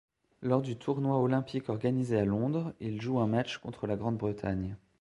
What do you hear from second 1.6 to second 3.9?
organisé à Londres, il joue un match contre